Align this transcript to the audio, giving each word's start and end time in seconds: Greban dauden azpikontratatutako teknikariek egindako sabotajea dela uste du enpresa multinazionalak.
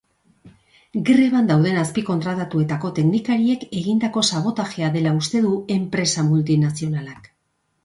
Greban 1.09 1.49
dauden 1.51 1.77
azpikontratatutako 1.81 2.91
teknikariek 3.01 3.67
egindako 3.83 4.25
sabotajea 4.33 4.91
dela 4.99 5.15
uste 5.21 5.45
du 5.47 5.55
enpresa 5.79 6.27
multinazionalak. 6.35 7.33